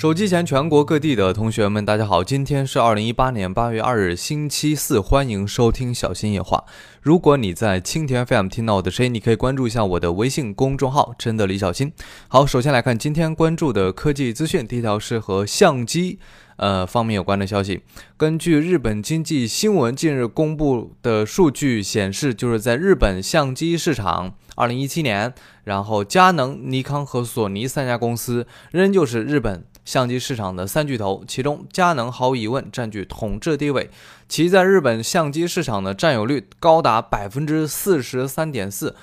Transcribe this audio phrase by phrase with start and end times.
[0.00, 6.64] 手机前全国各地的同学们，大家好，今天是二零一八年八月二日，星期四，欢迎收听小新夜话。
[7.02, 11.92] 如果你在蜻蜓 FM 听到我的声音，你可以关注一下我的微信公众号“真的李小新”。
[12.28, 16.18] 好，首先来看今天关注的科技资讯，第一条是和相机
[16.56, 17.82] 呃方面有关的消息。
[18.16, 29.66] 根据日本经济新闻近日公布的数据显示，就是在日本相机市场，二零一七年，然后佳能、尼康和索尼三家公司仍旧是日本。
[29.84, 33.90] 相机市场的三巨头，其中佳能毫无疑问占据统治地位，
[34.28, 38.94] 其在日本相机市场的占有率高达百分之四十三点四，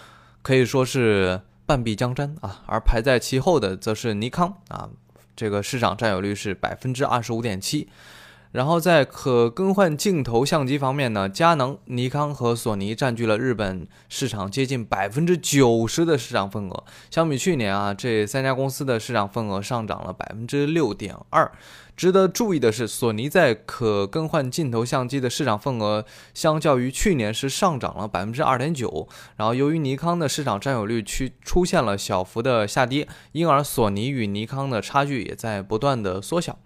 [0.41, 2.63] 可以说是半壁江山啊。
[2.67, 4.89] 而排在其后的则是尼康啊，
[5.35, 7.89] 这个市场占有率是百分之二十五点七。
[8.51, 16.83] 然后在可更换镜头相机方面呢，佳能、尼康和索尼占据了日本市场接近百分之九十的市场份额。
[17.11, 21.51] 相比去年啊，这三家公司的市场份额上涨了百分之六点二。
[21.95, 29.07] 值得注意的是，索尼在可更换镜头相机的市场份额相较于去年是上涨了百分之二点九。
[29.35, 36.59] 然后由于尼康的市场占有率区出现了小幅的下跌，因而索尼与尼康的差距也在不断的缩小。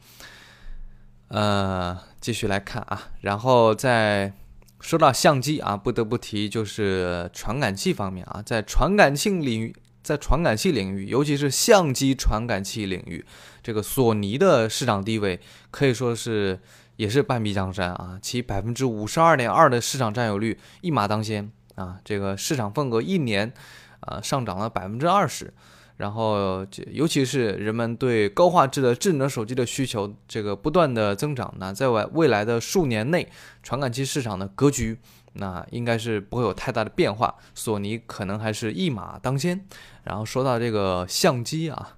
[1.31, 4.33] 呃，继续来看啊，然后再
[4.81, 9.73] 说到相机啊，不得不提就是传感器方面啊，在传感器领域，
[10.03, 13.25] 在传感器领域，尤其是相机传感器领域，
[13.63, 15.39] 这个索尼的市场地位
[15.71, 16.59] 可以说是
[16.97, 23.53] 也是半壁江山啊，其百分之五十二点二的市场占有率一马当先啊，这个市场份额一年
[24.01, 25.53] 啊上涨了百分之二十。
[25.97, 33.29] 然后，尤其是人们对高画质的智能手机的需求，这个不断的增长，那在未未来的数年内，
[33.61, 34.97] 传感器市场的格局，
[35.33, 37.35] 那应该是不会有太大的变化。
[37.53, 39.63] 索尼可能还是一马当先。
[40.03, 41.97] 然后说到这个相机啊，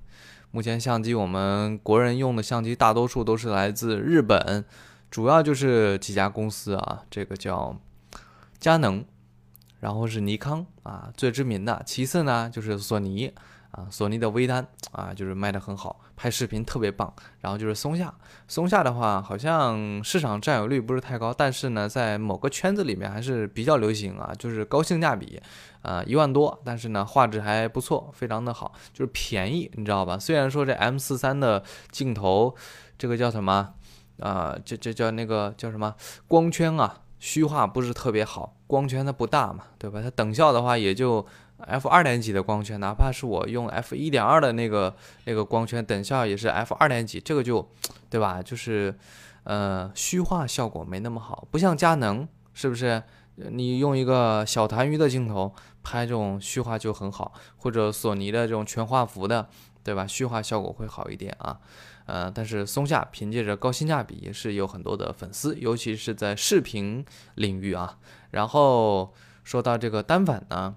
[0.52, 4.66] 目前相机我们国人用的相机大多数都是来自日本，
[5.09, 7.79] 主要就是几家公司啊，这个叫
[8.59, 9.06] 佳能，
[9.79, 13.31] 然后是尼康啊，最知名的，其次呢就是索尼。
[13.73, 17.11] 啊，索尼的微单啊，就是卖的很好，拍视频特别棒。
[17.39, 18.13] 然后就是松下，
[18.47, 25.41] 松下的话好像市场占有率不是太高，但是呢，在某个圈子里面还是比较流行啊，就是高性价比，
[25.81, 30.19] 啊，一万多，但是呢画质还不错，非常的好，就是便宜，你知道吧？
[30.19, 32.56] 虽然说这 M 四三的镜头，
[32.95, 33.73] 这个叫什么
[34.19, 34.56] 啊？
[34.63, 35.95] 这这叫那个叫什么
[36.28, 37.00] 光圈啊？
[37.17, 40.00] 虚化不是特别好，光圈它不大嘛，对吧？
[40.03, 41.25] 它等效的话也就。
[41.59, 44.94] F 二点几的光圈，哪怕是我用 f 一点二的那个
[45.25, 47.66] 那个光圈，等效也是 f 二点几，这个就，
[48.09, 48.41] 对吧？
[48.41, 48.94] 就是，
[49.44, 53.02] 呃，虚化效果没那么好，不像佳能，是不是？
[53.36, 59.47] 你用一个小痰盂的镜头拍这种虚化就很好，或者索尼的这种全画幅的，
[59.84, 60.06] 对吧？
[60.06, 61.59] 虚化效果会好一点啊。
[62.06, 67.06] 呃，但是松下凭借着高性价比，也是有很多的粉丝，尤其是在视频
[67.36, 67.97] 领域啊。
[68.31, 69.13] 然后
[69.44, 70.75] 说到这个单反呢。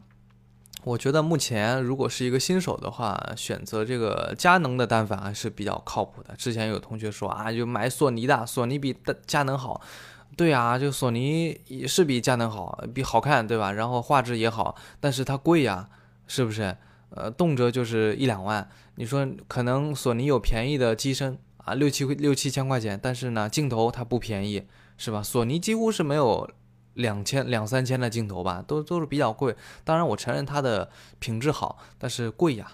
[0.86, 6.32] 我觉得目前如果是一个新手的话，选择这个佳能的单反还是比较靠谱的。
[6.36, 9.80] 之前有同学说啊，就买索尼的，索尼比佳能好。
[10.36, 13.72] 对啊，就索尼也是比佳能好，比好看，对吧？
[13.72, 15.88] 然后画质也好，但是它贵呀，
[16.28, 16.76] 是不是？
[17.10, 18.70] 呃，动辄就是一两万。
[18.94, 24.62] 你说可能索尼有便宜的机身啊，六七六七千块钱，但是呢，镜头它不便宜，
[24.96, 25.20] 是吧？
[25.20, 26.48] 索尼几乎是没有。
[26.96, 29.56] 两千两三千的镜头吧，都都是比较贵。
[29.84, 32.72] 当然，我承认它的品质好，但是贵呀。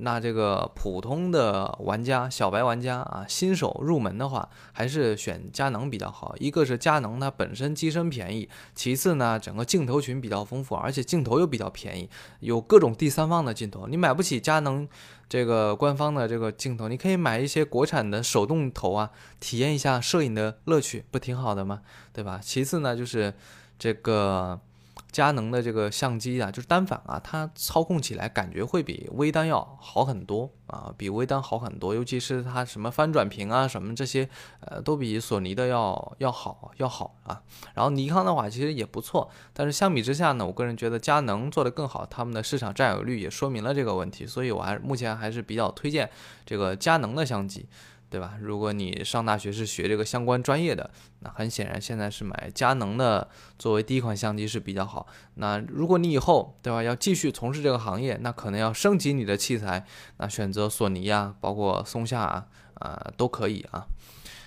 [0.00, 6.36] 那这个普通的玩家、小白玩家啊，新手入门的话，还是选佳能比较好。
[6.38, 12.08] 一个是佳能它本身机身便宜，其次呢，整个镜头群比较丰富，而且镜头又比较便宜，
[12.38, 13.88] 有各种第三方的镜头。
[13.88, 14.88] 你买不起佳能
[15.28, 21.82] 这个官方的这个镜头，你可以买一些国产的手动头啊，体验一下摄影的乐趣，不挺好的吗？
[22.12, 22.40] 对吧？
[22.42, 23.34] 其次呢，就是
[23.78, 24.60] 这个。
[25.10, 34.28] 佳能的这个相机啊，就是单反啊，它操控起来感觉会比微单要好很多啊，比微单好很多，尤其是它什么翻转屏啊，什么这些，
[34.60, 37.42] 呃，都比索尼的要要好要好啊。
[37.74, 46.10] 然后尼康的话其实也不错，但是相比之下呢，我个人觉得佳能做的更好，他们的市场占有率也说明了这个问题，所以我还目前还是比较推荐
[46.44, 47.66] 这个佳能的相机。
[48.10, 48.38] 对吧？
[48.40, 50.90] 如果你上大学是学这个相关专业的，
[51.20, 53.28] 那很显然现在是买佳能的
[53.58, 55.06] 作为第一款相机是比较好。
[55.34, 59.84] 那如果你以后对吧要继续从事这个行业，那可能要升级你的器材，
[60.16, 63.86] 那选择索尼呀，包括松下啊，啊都可以啊。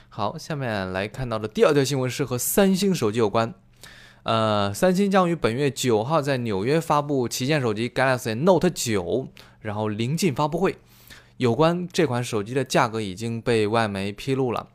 [0.10, 3.54] 好，下面来看到的第二条新闻是和三星手机有关。
[4.24, 9.28] 呃，三星将于本月九号在纽约发布旗舰手机 Galaxy Note 九，
[9.62, 10.78] 然后临近发布会。
[11.42, 14.68] 有关这款手机的价格已经被外媒披露了。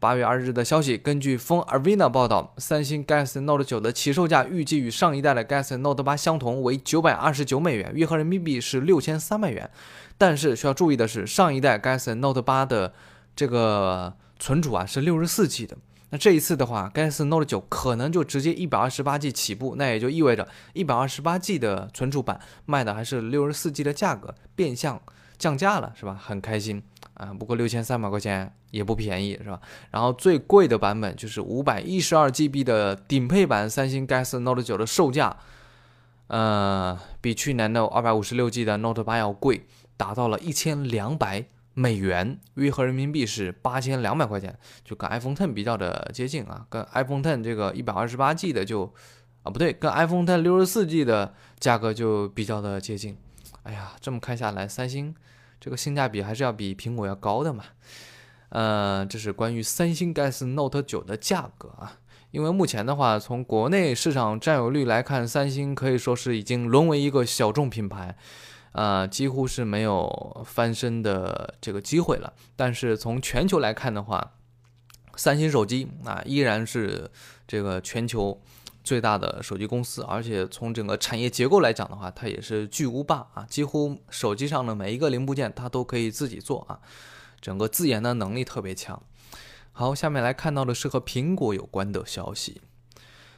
[0.00, 9.70] 八月二日的消息，根据风 Arena 报道，三星 Galaxy Note 9的起售价预计与上一代的 Galaxy Note 8相同，为九百二十九美元，约合人民币是六千三百元。
[10.16, 12.94] 但是需要注意的是，上一代 Galaxy Note 8的
[13.36, 15.76] 这个存储啊是六十四 G 的，
[16.08, 24.98] 那这一次的话，Galaxy Note 9可能就直接一百二十八 G 起步，那也就意味着一百二十八 G 的存储版卖的还是六十四 G 的价格，变相
[25.38, 26.18] 降价了，是吧？
[26.20, 26.82] 很开心。
[27.14, 29.60] 啊，不过六千三百块钱也不便宜，是吧？
[29.92, 35.36] 然后最贵的版本就是五百一十二 GB 的顶配版三星 Galaxy Note 9的售价，
[36.26, 39.64] 呃，比去年的二百五十六 G 的 Note 8要贵，
[39.96, 41.44] 达到了一千两百
[41.74, 48.92] 美元，约合人民币是八千两百块钱，就跟 iPhone Ten 比较的接近啊，跟 iPhone Ten 这个一百二十八 G 的就
[49.44, 53.16] 啊不对，跟 iPhone Ten 六十四 G 的价格就比较的接近。
[53.64, 55.14] 哎呀，这么看下来，三星。
[55.60, 57.64] 这个性价比还是要比苹果要高的嘛，
[58.50, 62.00] 呃，这是关于三星 Galaxy Note 9的价格啊。
[62.32, 68.14] 因为目前的话，从国内市场占有率来看，三星可以说是已经沦为一个小众品牌，
[68.72, 72.34] 呃，几乎是没有翻身的这个机会了。
[72.56, 74.34] 但是从全球来看的话，
[75.16, 77.10] 三星手机啊依然是
[77.48, 78.38] 这个全球。
[78.84, 83.46] 最大的手机公司，而且从整个产业结构来讲的话，它也是巨无霸啊！
[83.48, 86.78] 几乎手机上的每一个零部件，它都可以自己做啊，
[87.40, 89.02] 整个自研的能力特别强。
[89.72, 92.60] 好，下面来看到的是和苹果有关的消息。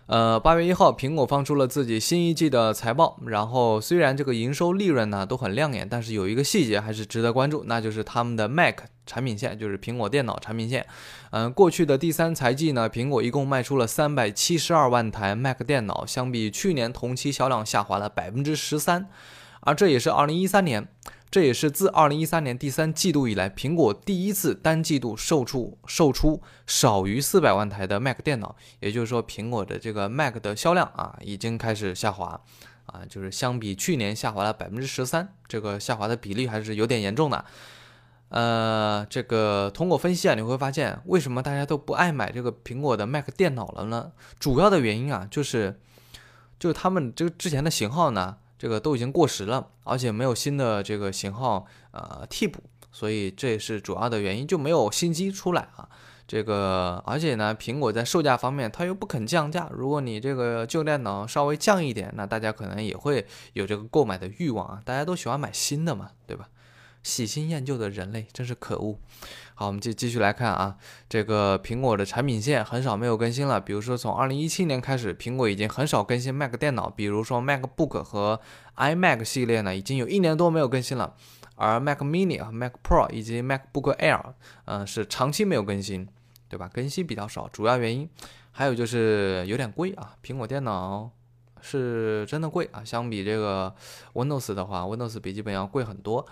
[0.07, 3.19] 呃，八月一号，苹果放出了自己新一季的财报。
[3.27, 10.87] 然后，虽然这个营收利润呢都很亮眼，但是有一个细节还是值得关注，那就是他们的 Mac 产品线，就是苹果电脑产品线。
[11.31, 19.09] 嗯，过去的第三财季呢，苹果一共卖出了三百七十二万台 Mac 电脑，相比去年同期销量下滑了百分之十三，
[19.63, 20.87] 而这也是二零一三年。
[21.29, 32.41] 这也是自二零一三年第三季度以来，苹果第一次单季度售出售出少于四百万台的 Mac 电脑，也就是说，苹果的这个 Mac 的销量啊，已经开始下滑，
[32.87, 37.45] 啊，就是相比去年下滑了百分之十三，这个下滑的比例还是有点严重的。
[38.29, 44.13] 呃，这个通过分析啊，你会发现为什么大家都不爱买这个苹果的 Mac 电脑了呢？
[44.39, 45.81] 主要的原因啊，就是
[46.59, 48.37] 就是他们这个之前的型号呢。
[48.59, 55.89] 这个都已经过时了，而且没有新的这个型号呃替补，所以这也是主要的原因，就没有新机出来啊。
[56.27, 64.83] 这个而且呢，苹果在售价方面它又不肯降价，如果你这个旧电脑稍微降一点，那大家可能也会有这个购买的欲望啊。
[64.85, 66.49] 大家都喜欢买新的嘛，对吧？
[67.07, 68.99] 喜新厌旧的人类真是可恶。
[69.55, 70.77] 好，我们继继续来看啊，
[71.09, 73.61] 这个苹果的产品线很少没有更新了。
[73.61, 76.91] 比如说，从二零一七年开始，苹果已经很少更新 Mac 电脑。
[76.91, 78.41] 比如说，MacBook 和
[78.75, 81.15] iMac 系列呢，已经有一年多没有更新了。
[81.55, 84.21] 而 Mac Mini 和 Mac Pro 以及 MacBook Air，
[84.65, 86.07] 嗯，是长期没有更新，
[86.49, 86.69] 对吧？
[86.75, 88.11] 更新比较少，主要原因
[88.51, 90.17] 还有就是有点贵啊。
[90.23, 91.09] 苹果电脑
[91.63, 93.75] 是真的贵啊，相比这个
[94.13, 96.27] Windows 的话，Windows 笔记本要贵很多。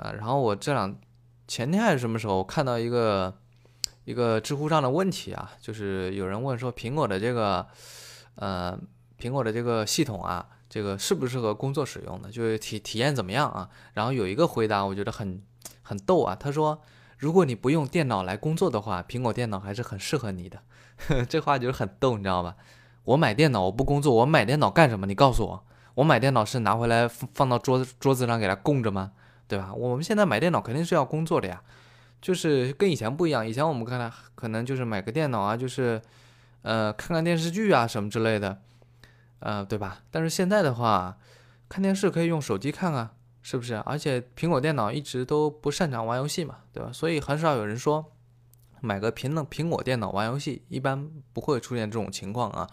[0.00, 0.96] 呃，然后我这两。
[1.50, 3.34] 前天还是什么时候看到一个
[4.04, 5.50] 一个知乎上的问题啊？
[5.62, 7.66] 就是有人问说苹果的这个
[8.34, 8.78] 呃
[9.18, 12.30] 苹果的这个系统啊，这个适不适合工作使用的？
[12.30, 13.66] 就是体体验怎么样啊？
[13.94, 15.42] 然后有一个回答，我觉得很
[15.80, 16.36] 很逗啊。
[16.38, 16.82] 他说，
[17.16, 20.60] 如果你不用电脑来工作的话，苹果电脑还是很适合你的。
[21.30, 22.56] 这话就是很逗，你知道吧？
[23.04, 25.06] 我买电脑我不工作，我买电脑干什么？
[25.06, 29.12] 你告诉我，我买电脑是拿回来放到桌子桌子上给它供着吗？
[29.48, 29.72] 对吧？
[29.74, 31.62] 我们现在买电脑肯定是要工作的呀，
[32.20, 33.44] 就是跟以前不一样。
[33.44, 36.00] 以前我们看来可能就是买个电脑啊，就是
[36.62, 38.60] 呃看看电视剧啊什么之类的，
[39.40, 40.02] 呃对吧？
[40.10, 41.16] 但是现在的话，
[41.68, 43.76] 看电视可以用手机看啊，是不是？
[43.86, 46.92] 而且苹果电脑一直都不擅长玩游戏嘛，对吧？
[46.92, 48.12] 所以很少有人说
[48.80, 52.68] 买个苹苹果电脑玩游戏，一般不会出现这种情况啊。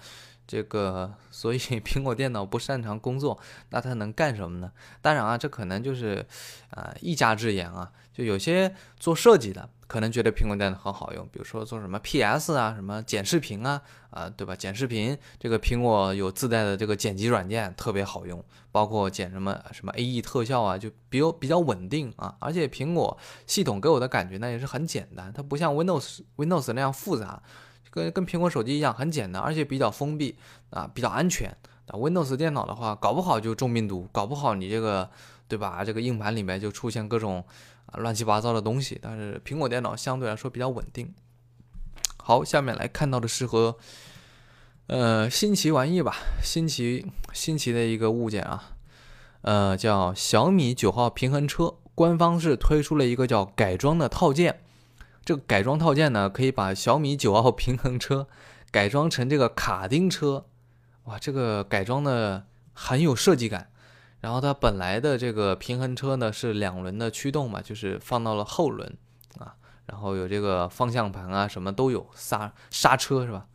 [0.47, 4.71] 这个， 所以苹果电脑不擅长工作，那它能干什么呢？
[5.01, 6.25] 当然啊，这可能就是，
[6.69, 7.91] 啊，一家之言啊。
[8.13, 14.55] 就有些做设计的，可能觉得苹果电脑很好用，比如说做什么 PS 啊，什么剪视频啊，啊，对吧？
[14.55, 22.33] 剪视频，这个苹果有自带的这个剪辑软件，特别好用，包括剪什么什么 AE 特效啊，就比较比较稳定啊。
[22.39, 27.43] 而且苹果系统给我的感觉呢，也是很简单，它不像 Windows Windows 那样复杂。
[27.95, 30.37] 跟跟苹果手机一样很简单，而且比较封闭
[30.69, 31.55] 啊，比较安全。
[31.87, 35.09] Windows 电脑的话，搞不好就中病毒，搞不好你这个
[35.47, 35.83] 对吧？
[35.85, 37.45] 这个硬盘里面就出现各种
[37.93, 38.99] 乱七八糟的东西。
[39.01, 41.13] 但是苹果电脑相对来说比较稳定。
[42.17, 43.77] 好，下面来看到的是和
[44.87, 48.71] 呃新奇玩意吧，新奇新奇的一个物件啊，
[49.43, 54.61] 呃叫小米九号平衡车官方是推出了一个叫改装的套件。
[55.25, 58.27] 这个改装套件呢，可以把小米九号平衡车
[58.71, 60.45] 改装成这个卡丁车。
[61.05, 63.71] 哇，这个改装的很有设计感。
[64.21, 68.97] 然后它本来的这个平衡车呢是两轮的驱动嘛，就是放到了后轮
[69.39, 69.55] 啊。
[69.87, 73.45] 然后有这个方向盘啊，什么都有，刹刹车是吧？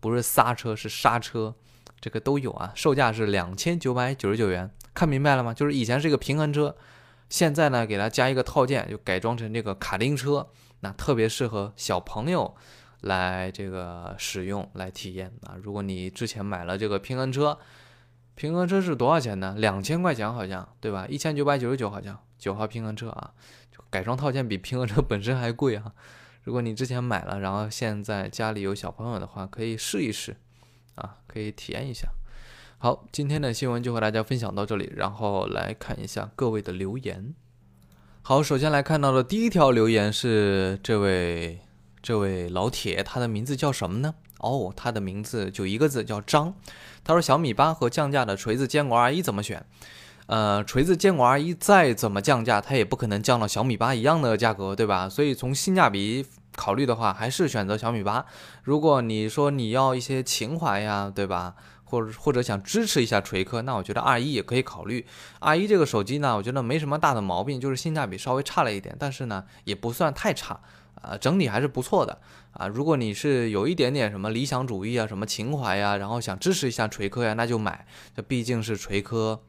[0.00, 1.54] 不是刹车，是刹车，
[2.00, 2.72] 这个都有啊。
[2.74, 5.52] 售价是两千九百九十九元，看明白了吗？
[5.52, 6.74] 就是以前是一个平衡车，
[7.28, 10.48] 现在呢给它加一个套件，就改装成这个卡丁车，
[10.84, 12.54] 那特别适合小朋友
[13.00, 15.56] 来这个使用来体验啊。
[15.62, 17.58] 如果你之前买了这个平衡车，
[18.34, 19.54] 平衡车是多少钱呢？
[19.56, 21.06] 两千块钱好像，对吧？
[21.08, 23.32] 一千九百九十九好像九号平衡车啊，
[23.72, 25.94] 就改装套件比平衡车 本身还贵啊。
[26.42, 30.36] 如果你之前买了，然后现在家里有小朋友的话，可以试一试
[30.96, 32.10] 啊，可以体验一下。
[32.76, 37.34] 好，今天的新闻就和大家分享到这里，然后来看一下各位的留言。
[38.26, 41.60] 好，首先来看到的第一条留言是这位
[42.00, 44.14] 这位老铁，他的名字叫什么呢？
[44.38, 46.54] 哦，他的名字就一个字，叫张。
[47.04, 49.66] 他说小米八和降价的锤子坚果 R 一怎么选？
[50.24, 55.06] 呃，锤子坚果 R 一再怎么降价，它也不可能降到小米八一样的价格，对吧？
[55.06, 56.24] 所以从性价比
[56.56, 58.24] 考虑的话，还是选择小米八。
[58.62, 61.56] 如果你说你要一些情怀呀，对吧？
[61.84, 65.06] 或者或者想支持一下锤科，那我觉得 R 一也可以考虑。
[65.40, 70.60] R 一这个手机呢，我觉得没什么大的毛病，就是性价比稍微差了一点，但是呢，也不算太差。
[71.02, 72.18] 啊，整体还是不错的
[72.52, 72.66] 啊！
[72.66, 77.86] 如果你是有一点点什么理想主义啊、什么情怀呀，然后想支持一下锤科呀，那就买。
[78.16, 79.42] 这毕竟是锤科，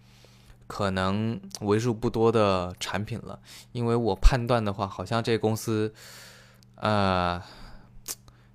[0.68, 3.40] 可能为数不多的产品了。
[3.72, 5.94] 因为我判断的话，好像这公司，
[6.76, 7.42] 呃，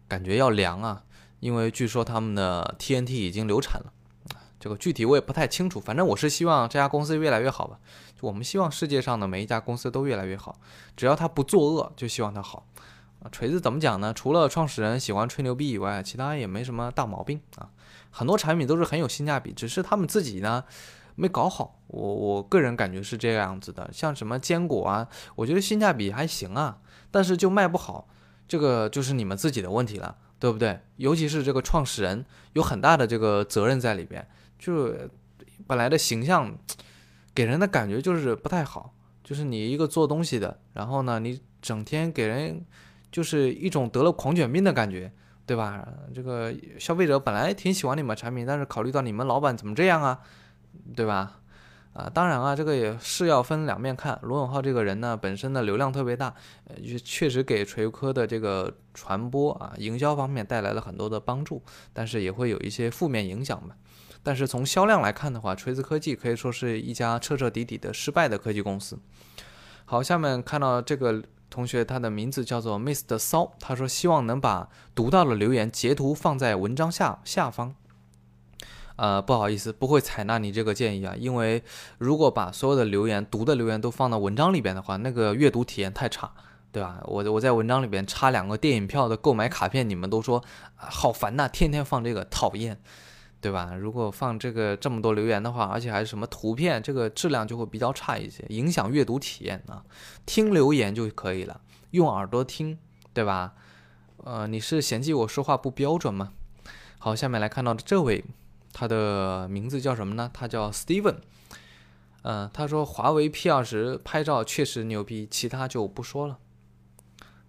[0.06, 1.04] 感觉要凉啊。
[1.40, 3.92] 因为据说他们的 TNT 已经流产了，
[4.60, 5.80] 这个具体我也不太清楚。
[5.80, 7.78] 反正我是希望这家公司越来越好吧。
[8.14, 10.60] 就我们希望世界上的每一家公司都越来越好，
[10.96, 12.66] 只要它不作恶，就希望它好。
[13.22, 14.14] 啊，锤子怎么讲呢？
[14.14, 17.68] 除了创始人喜欢吹牛逼以外，其他也没什么大毛病啊。
[18.10, 20.64] 很多产品都是很有性价比，只是他们自己呢
[21.14, 21.78] 没搞好。
[21.86, 23.90] 我我个人感觉是这个样子的。
[23.92, 25.06] 像什么坚果啊，
[25.36, 26.78] 我觉得性价比还行啊，
[27.10, 28.08] 但是就卖不好，
[28.48, 30.80] 这个就是你们自己的问题了，对不对？
[30.96, 34.26] 尤其是这个创始人有很大的这个责任在里边，
[34.58, 34.92] 就
[35.68, 36.58] 本来的形象
[37.32, 38.92] 给人的感觉就是不太好，
[39.22, 42.66] 就是你一个做东西的，然后呢，你整天给人。
[43.12, 45.10] 就是一种得了狂犬病的感觉，
[45.44, 45.84] 对吧？
[46.14, 50.20] 这个消费者本来挺喜欢你们产品，但是考虑到你们老板怎么这样啊，
[50.94, 51.39] 对吧？
[51.92, 54.18] 啊，当然啊，这个也是要分两面看。
[54.22, 56.34] 罗永浩这个人呢，本身的流量特别大，
[56.68, 63.74] 呃，确实给锤科的这个传播啊、营销方面带来了很多的帮助，但是也会有一些负面影响嘛。
[64.22, 68.98] 但是从销量来看的话，锤子科技可以说是一家彻彻底底的失败的科技公司。
[69.84, 71.22] 好，下面看到这个。
[71.52, 77.74] 同学，他的名字叫做 Mist 骚，他说希望能把读到的留言截图放在文章下下方。
[79.00, 81.62] 呃，不好意思，不会采纳你这个建议啊，因为
[81.96, 86.30] 如果把所有的留言读的留言都放到文章里边的话，那个阅读体验太差，
[86.70, 87.00] 对吧？
[87.06, 90.44] 我我在文章里边插两个电影票的购买卡片，你们都说
[90.76, 92.78] 好烦呐，天天放这个讨厌。
[93.42, 93.74] 对吧？
[93.74, 99.82] 如果放这个这么多留言的话，而且还是什么图片，这个质量就会比较差一些，影响阅读体验啊。
[100.26, 101.58] 听留言就可以了，
[101.92, 102.76] 用耳朵听，
[103.14, 103.54] 对吧？
[104.18, 106.34] 呃，你是嫌弃我说话不标准吗？
[106.98, 108.22] 好，下面来看到的这位，
[108.72, 110.30] 他的名字叫什么呢？
[110.32, 111.16] 他叫 Steven。
[112.22, 116.38] 嗯，他说华为 P 二十拍照确实牛逼，其他就不说了。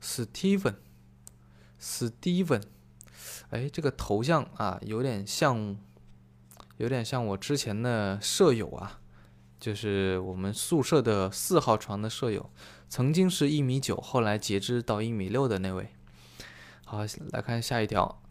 [0.01, 2.63] Steven，Steven。
[3.49, 5.75] 哎，这个头像啊，有点像，
[6.77, 9.01] 有点像我之前的舍友啊，
[9.59, 12.49] 就是我们宿舍的四号床的舍友，
[12.87, 15.89] 曾经是一米九，后来截肢到一米六的那位。
[16.85, 16.99] 好，
[17.31, 18.21] 来看下一条，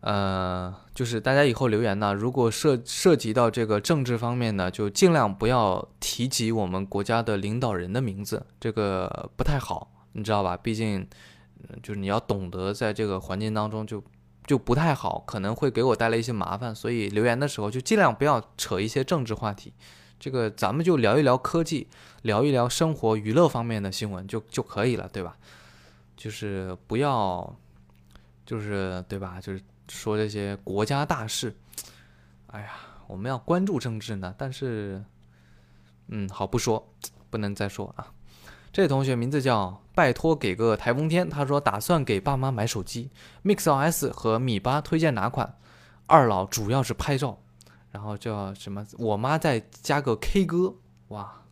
[0.00, 10.56] 呃，就是大家以后留言呢，如果涉涉及到这个政治方面呢，就尽量不要提及我们国家的领导人的名字，这个不太好，你知道吧？
[10.56, 11.06] 毕竟。
[11.82, 14.02] 就是你要懂得在这个环境当中就
[14.46, 19.74] 就不太好，可能会给我带来一些麻烦，所以留言的时候就尽量不要扯一些政治话题，
[20.18, 21.86] 这个咱们就聊一聊科技，
[22.22, 25.36] 聊一聊生活娱乐方面的新闻就就可以了，对吧？
[26.16, 27.54] 就是不要，
[28.46, 29.38] 就是对吧？
[29.38, 31.54] 就是说这些国家大事，
[32.46, 32.72] 哎呀，
[33.06, 35.04] 我们要关注政治呢，但是，
[36.08, 36.94] 嗯，好不说，
[37.28, 38.06] 不能再说啊。
[38.72, 43.10] 这位同学名字叫拜托给个台风天，他说打算给爸妈买手机
[43.44, 45.58] ，Mix OS 和米八推荐哪款？
[46.06, 47.40] 二老主要是拍照，
[47.90, 48.86] 然后叫什么？
[48.98, 50.76] 我妈再加个 K 歌，
[51.08, 51.42] 哇，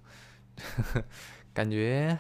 [0.57, 1.05] 呵 呵
[1.53, 2.17] 感觉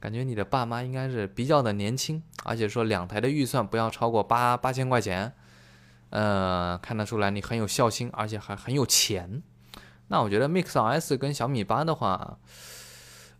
[0.00, 5.32] 感觉你的爸妈应该是比较的年轻，而且说两台的预算不要超过八八千块钱，
[6.10, 9.42] 呃，看得出来你很有孝心，而且还很有钱。
[10.08, 12.38] 那我觉得 Mix 2S 跟小米八的话，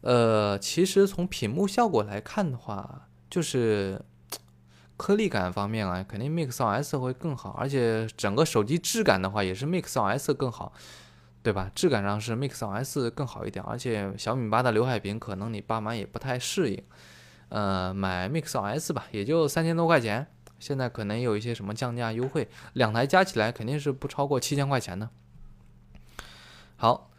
[0.01, 4.03] 呃，其实从屏幕效果来看的话，就是
[4.97, 10.73] 颗粒感方面啊，肯定 Mix 2S 会更好，而且整个手机质感的话，也是 Mix 2S 更好。
[11.49, 11.71] 对吧？
[11.75, 16.85] 质感上是 Mix 2S 更好一点，而且小米八的刘海屏可能你爸妈也不太适应。
[17.49, 20.27] 呃，买 Mix 2S 吧，也就三千多块钱，
[20.59, 25.09] 现在可能有一些什么降价优惠，两台加起来肯定是不超过七千块钱的。
[26.77, 27.11] 好，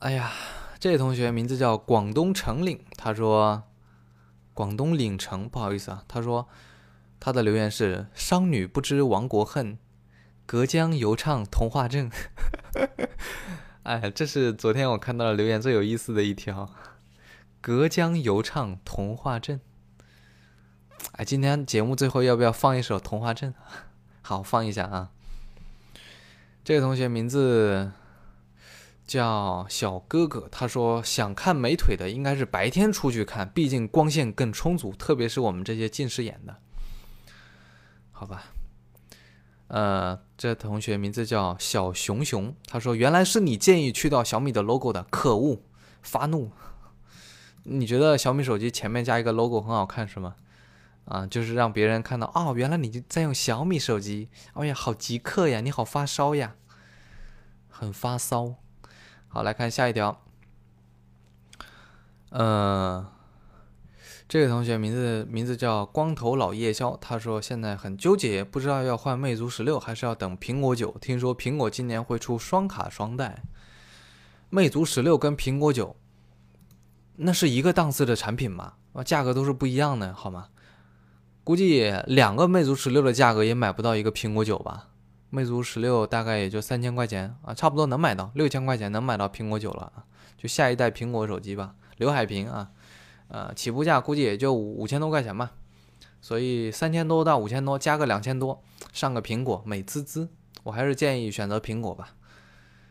[0.00, 0.32] 哎呀，
[0.80, 3.62] 这位同学名字叫广东城岭，他说
[4.52, 6.48] 广东岭城，不好意思啊，他说
[7.20, 9.78] 他的留言是商女不知亡国恨。
[10.46, 12.10] 隔江犹唱童话镇，
[13.84, 16.70] 哎，这是昨天我看到的留言最有意思的一条。
[17.60, 19.60] 隔江犹唱童话镇，
[21.12, 23.54] 哎，今天节目最后要不要放一首童话镇？
[24.22, 25.10] 好，放一下啊。
[26.64, 27.92] 这个同学名字
[29.06, 36.56] 叫小哥哥，他说想看美腿的应该是白天出去看，毕竟光线更充足，特别是我们这些近视眼的，
[38.12, 38.53] 好吧。
[39.74, 45.62] 呃，这同学名字叫小熊熊，他说：“原来是你建议去掉小米的 logo 的，可恶，
[46.00, 46.52] 发怒！
[47.64, 50.36] 你觉得小米手机前面加一个 logo 很好看是吗？
[51.06, 56.54] 啊，就是让别人看到哦，原来你在用小米手机，哎呀，好极客呀，你好发烧呀，
[57.68, 58.54] 很发骚。
[59.26, 60.22] 好，来看下一条，
[62.30, 63.10] 呃。”
[64.26, 70.96] 这个同学名字名字叫光头老夜宵，他说现在很纠结，不知道要换魅族十六还是要等苹果九。
[70.98, 73.42] 听说苹果今年会出双卡双待，
[74.48, 75.94] 魅族十六跟苹果九
[77.16, 78.72] 那是一个档次的产品吗？
[78.94, 80.48] 啊，价格都是不一样的，好吗？
[81.44, 84.88] 估计两个魅族十六的价格也买不到一个苹果九吧？
[85.28, 89.92] 魅族十六大概也就三千块钱啊，差不多能买到六千块钱能买到苹果九了，
[90.38, 92.70] 就下一代苹果手机吧，刘海屏啊。
[93.34, 95.54] 呃，起步价估计也就五五千多块钱吧，
[96.22, 100.28] 所以三千多到五千多加个两千多，上个苹果美滋滋。
[100.62, 102.14] 我还是建议选择苹果吧。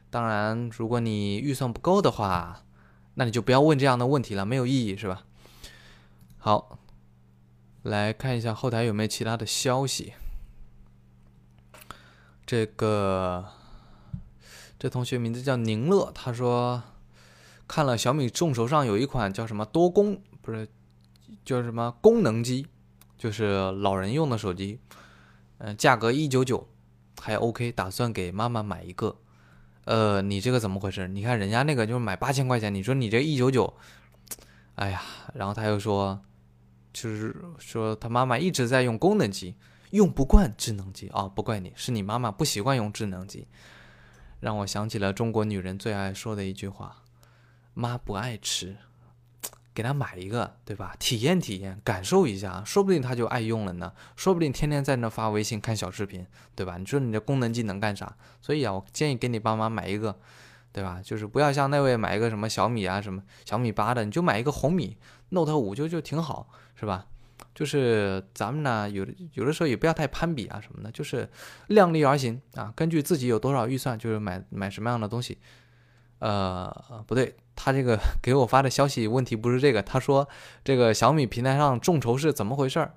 [0.09, 2.61] 当然，如果你预算不够的话，
[3.13, 5.23] 那你就不要问这样的问题了，没有意义，是吧？
[6.39, 6.77] 好，
[7.83, 10.11] 来看一下后台有没有其他的消息。
[12.45, 13.45] 这个
[14.77, 16.83] 这同学名字叫宁乐，他说。
[17.65, 20.67] 看了小米众筹上有一款叫什么多功不是
[21.43, 22.67] 叫什么功能机，
[23.17, 24.77] 就是老人用的手机，
[25.57, 26.67] 嗯，价格一九九，
[27.19, 29.17] 还 OK，打算给妈妈买一个。
[29.85, 31.07] 呃，你这个怎么回事？
[31.07, 33.73] 你看人家那个就是买八千块钱，你说你这一九九，
[34.75, 35.01] 哎呀，
[35.33, 36.21] 然后他又说，
[36.91, 39.55] 就是说他妈妈一直在用功能机，
[39.91, 43.47] 用不惯智能机啊，不怪你，是你妈妈不习惯用智能机，
[44.41, 46.97] 让我想起了中国女人最爱说的一句话。
[47.73, 48.77] 妈不爱吃，
[49.73, 50.95] 给他买一个，对吧？
[50.99, 53.91] 体验体验，感受一下，说不定他就爱用了呢。
[54.15, 56.77] 说不定天天在那发微信、看小视频，对吧？
[56.77, 58.15] 你说你的功能机能干啥？
[58.41, 60.17] 所以啊，我建议给你爸妈买一个，
[60.71, 61.01] 对吧？
[61.03, 64.97] 就是不要像那位买一个什么小米啊、什么小米八的，你就买一个红米
[65.29, 67.07] Note 五就就挺好，是吧？
[67.55, 71.29] 就是咱们呢，有的有的时候也不要太攀比啊什么的，就是
[71.67, 75.37] 量力而行啊，根据自己有多少预算，就是买买什么样的东西。
[76.23, 79.83] 呃，不对，他这个 给我发的消息问题不是这个。
[79.83, 80.25] 他说
[80.63, 82.93] 这个小米平台上众筹是怎么回事儿？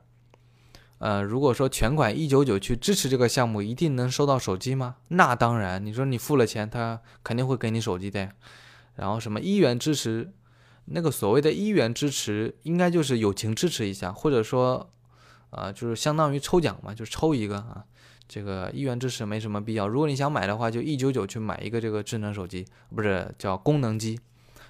[0.98, 4.94] 呃，如果说全款一九九去支持这个项目，一定能收到手机吗？
[5.08, 8.30] 那当然，你说你付了钱，他肯定会给你手机的。
[8.94, 10.32] 然后什么一元支持，
[10.84, 14.88] 那个所谓的一元支持，应该就是友情支持一下，或者说，
[15.50, 17.84] 呃，就是相当于抽奖嘛，就抽一个啊。
[18.28, 19.86] 这个一元支持没什么必要。
[19.86, 24.18] 如果你想买的话，就一九九去买一个这个智能手机，不是叫功能机。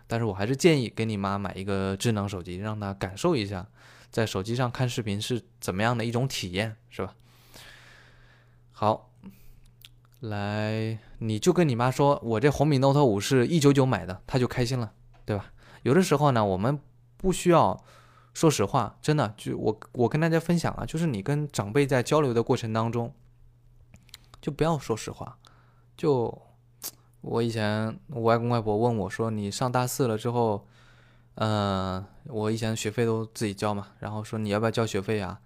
[0.06, 3.66] 但是我还是建议给你妈买一个智能手机，让她感受一下
[4.10, 7.14] 在手机上看视频是怎么样的一种体验，是吧？
[8.70, 9.10] 好，
[10.20, 14.92] 来，你就跟你妈说，我这红米 Note 五是一九九买的，她就开心了，
[15.24, 15.50] 对吧？
[15.82, 16.78] 有的时候呢，我们
[17.16, 17.82] 不需要
[18.32, 23.12] 说实话，真的，就我我跟大家分享啊，就是你跟长辈在交流的过程当中。
[24.46, 25.36] 就不要说实话，
[25.96, 26.32] 就
[27.20, 30.64] 我以前我外公外婆问我说：“你上大四了之后，
[31.34, 35.40] 嗯，我以前学费都自己交嘛，然后说你要不要交学费啊？”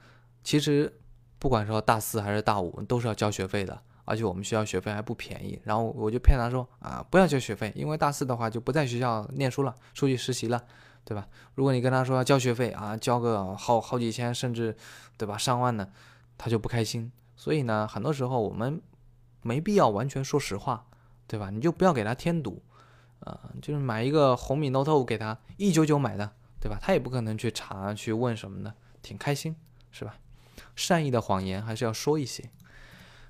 [0.44, 1.00] 其实
[1.38, 5.58] 不管说大四还是大五，都是要交学费的，而且我们学校学费还不便宜。
[5.64, 10.62] 然后我就骗他说啊，不要交学费，因为大四的话就不在学校念书了，出去实习了，
[11.06, 11.26] 对吧？
[11.54, 14.76] 如果你跟他说要交学费啊，交个好好几千，甚至
[15.16, 15.90] 对吧上万的，
[16.36, 17.10] 他就不开心。
[17.34, 18.78] 所以呢，很多时候我们
[19.42, 20.86] 没必要完全说实话，
[21.26, 21.50] 对吧？
[21.50, 22.62] 你就不要给他添堵，
[23.20, 26.78] 啊，就是买一个红米 Note 5给他一九九买的，对吧？
[26.80, 29.56] 他也不可能去查去问什么的，挺开心，
[29.90, 30.16] 是吧？
[30.76, 32.50] 善意的谎言还是要说一些。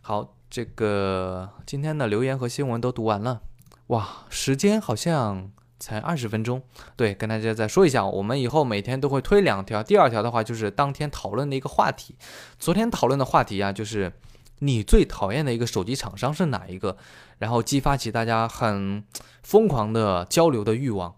[0.02, 3.42] 好，这个今天的留言和新闻都读完了，
[3.88, 6.62] 哇，时间好像才二十分钟。
[6.96, 12.16] 对，跟大家再说一下，我们以后每天都会推两条，第二条的话就是当天讨论的一个话题。
[12.58, 14.12] 昨天讨论的话题啊，就是
[14.60, 16.96] 你最讨厌的一个手机厂商是哪一个？
[17.38, 19.04] 然后激发起大家很
[19.42, 21.14] 疯狂的交流的欲望。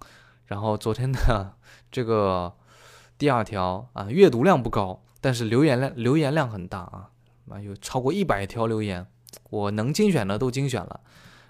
[0.47, 1.55] 然后昨天的
[1.91, 2.55] 这个
[3.17, 7.11] 第二条啊，阅读量不高，但是留言量留言量很大啊。
[7.51, 9.07] 啊，有超过一百条留言，
[9.51, 11.01] 我能精选的都精选了，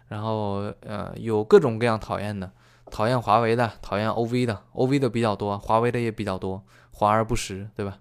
[0.09, 2.51] 然后呃，有各种各样讨厌的，
[2.91, 7.99] 讨厌华为的，讨厌 OV 的，OV 的比较多，华为的也比较多，华而不实，对吧？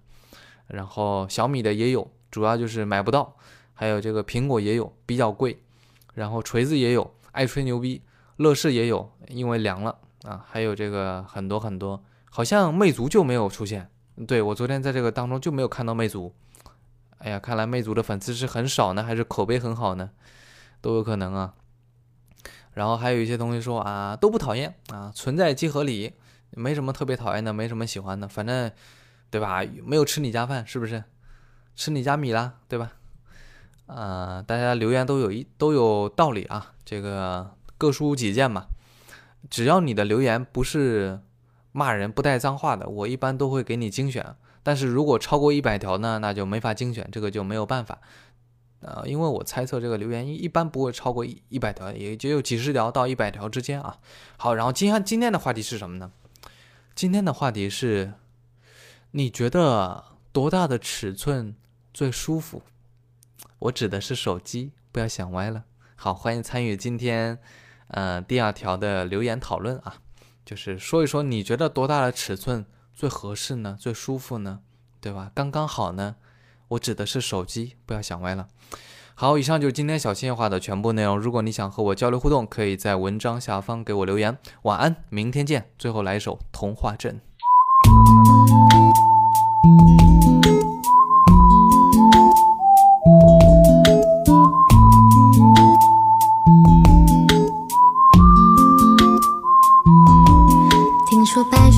[0.68, 3.36] 然后小米的也有，主要就是买不到，
[3.82, 5.60] 还有这个苹果也有，比较贵，
[6.14, 8.04] 然后锤子也有，爱吹牛逼，
[8.36, 13.90] 乐视也有，因为凉了啊，还有这个很多很多，好像魅族就没有出现，
[14.28, 16.32] 对我昨天在这个当中就没有看到魅族。
[17.18, 20.12] 哎呀，看来魅族的粉丝是很少呢，还是口碑很好呢？
[20.80, 21.56] 都有可能啊。
[22.74, 26.14] 然后还有一些同学说啊，都不讨厌啊，存在即合理，
[26.52, 28.72] 没什么特别讨厌的，没什么喜欢的，反正
[29.32, 29.64] 对吧？
[29.84, 31.04] 没有吃你家饭，是不是？
[31.76, 32.92] 吃你家米啦，对吧？
[33.94, 38.68] 呃，大家留言都有一都有道理啊，这个各抒己见嘛。
[39.50, 41.20] 只要你的留言不是
[41.74, 44.36] 骂人、不带脏话的，我一般都会给你精选。
[44.64, 48.00] 但是如果超过一百条呢，那就没法精选，这个就没有办法，
[48.80, 53.98] 呃，因为我猜测这个留言一一般不会超过一一百条，也就有几十条到一百条之间啊。
[54.38, 56.12] 好，然后今天今天的话题是什么呢？
[56.96, 58.14] 今天的话题是，
[59.12, 61.56] 你觉得多大的尺寸
[61.94, 62.62] 最舒服？
[63.62, 65.66] 我指的是手机，不要想歪了。
[65.96, 67.38] 好，欢迎参与今天，
[67.90, 69.98] 呃，第二条的留言讨论啊，
[70.44, 72.66] 就是说一说你觉得多大的尺寸？
[72.96, 73.78] 最合适呢？
[73.80, 74.62] 最舒服呢？
[75.00, 75.32] 对吧？
[75.36, 76.16] 刚刚好呢？
[76.70, 78.48] 我指的是手机，不要想歪了。
[79.14, 81.16] 好，以上就是今天小新话的全部内容。
[81.16, 84.40] 如果你想和我交流互动，可以在文章下方给我留言。
[84.64, 85.70] 晚安，明天见。
[85.78, 87.22] 最后来一首《童话镇》。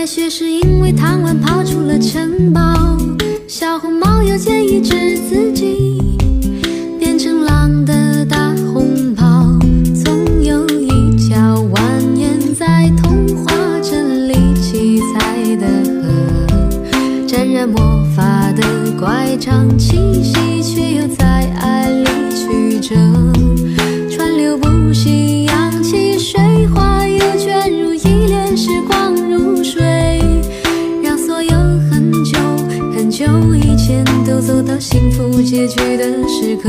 [0.00, 2.96] 白雪是因为贪玩跑出了城堡，
[3.46, 6.00] 小红帽又建议治自己
[6.98, 9.58] 变成狼的大红袍。
[10.02, 15.66] 总有一条蜿蜒在童话镇里七彩的
[16.00, 18.62] 河，沾染魔法的
[18.98, 20.34] 乖张气息，
[35.42, 36.68] 结局的时刻。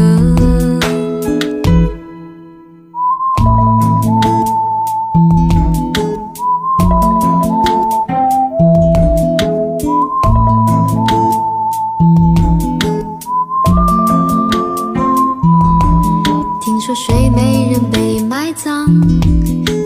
[16.62, 18.88] 听说睡美人被埋葬，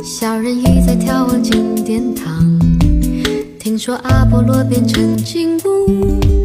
[0.04, 2.34] 小人鱼在眺望金殿堂。
[3.60, 6.45] 听说阿波罗变成金乌。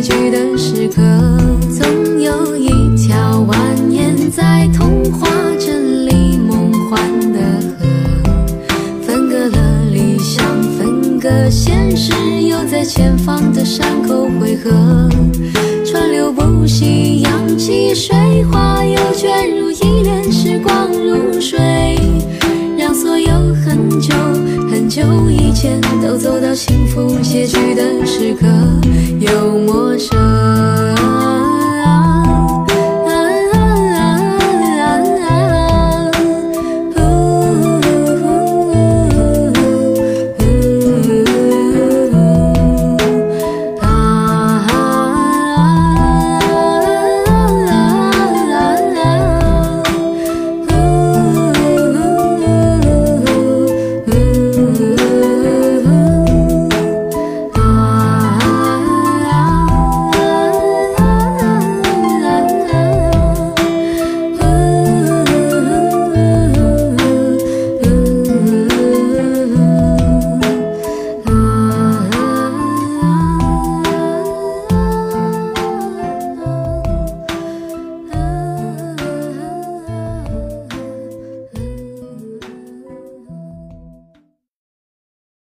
[0.00, 1.02] 结局的时刻。
[1.70, 3.54] 总有一条蜿
[3.90, 7.38] 蜒在童话镇里梦幻的
[7.78, 7.86] 河，
[9.02, 10.42] 分隔了理想，
[10.78, 14.70] 分隔现实，又在前方的山口汇合。
[15.84, 18.16] 川流不息，扬起水
[18.50, 18.69] 花，